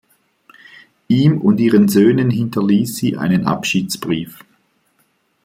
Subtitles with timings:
[1.09, 4.43] Ihm und ihren Söhnen hinterließ sie einen Abschiedsbrief.